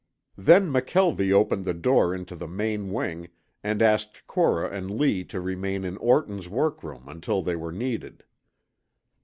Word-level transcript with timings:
Then 0.39 0.71
McKelvie 0.73 1.31
opened 1.31 1.63
the 1.63 1.75
door 1.75 2.11
into 2.15 2.35
the 2.35 2.47
main 2.47 2.89
wing 2.91 3.29
and 3.63 3.83
asked 3.83 4.25
Cora 4.25 4.75
and 4.75 4.89
Lee 4.89 5.23
to 5.25 5.39
remain 5.39 5.85
in 5.85 5.95
Orton's 5.97 6.49
workroom 6.49 7.07
until 7.07 7.43
they 7.43 7.55
were 7.55 7.71
needed. 7.71 8.23